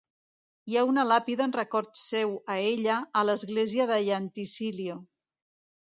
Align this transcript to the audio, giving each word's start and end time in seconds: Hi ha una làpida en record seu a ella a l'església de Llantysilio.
Hi 0.71 0.77
ha 0.79 0.85
una 0.91 1.03
làpida 1.09 1.45
en 1.49 1.53
record 1.57 2.01
seu 2.05 2.35
a 2.55 2.57
ella 2.73 2.99
a 3.21 3.25
l'església 3.31 3.91
de 3.93 4.01
Llantysilio. 4.09 5.03